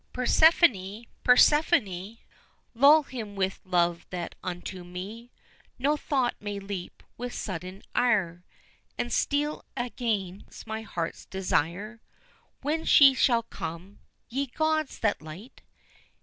[0.13, 1.05] Persephone!
[1.23, 2.17] Persephone!
[2.73, 5.31] Lull him with love that unto me
[5.77, 8.43] No thought may leap with sudden ire,
[8.97, 12.01] And steal again my heart's desire
[12.63, 13.99] When she shall come.
[14.27, 14.97] Ye Gods!
[14.97, 15.61] that light!